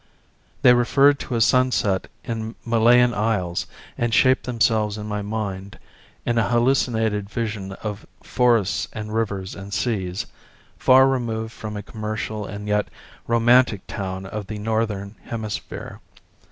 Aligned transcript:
They 0.63 0.73
referred 0.73 1.19
to 1.19 1.35
a 1.35 1.41
sunset 1.41 2.07
in 2.23 2.55
Malayan 2.65 3.13
Isles 3.13 3.67
and 3.99 4.11
shaped 4.11 4.45
themselves 4.47 4.97
in 4.97 5.05
my 5.05 5.21
mind, 5.21 5.77
in 6.25 6.39
a 6.39 6.49
hallucinated 6.49 7.29
vision 7.29 7.73
of 7.83 8.07
forests 8.23 8.87
and 8.93 9.13
rivers 9.13 9.53
and 9.53 9.71
seas, 9.71 10.25
far 10.75 11.07
removed 11.07 11.53
from 11.53 11.77
a 11.77 11.83
commercial 11.83 12.47
and 12.47 12.67
yet 12.67 12.87
romantic 13.27 13.85
town 13.85 14.25
of 14.25 14.47
the 14.47 14.57
northern 14.57 15.17
hemisphere. 15.25 15.99